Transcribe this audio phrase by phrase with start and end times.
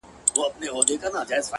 [0.35, 1.45] •غوږ سه ورته ـ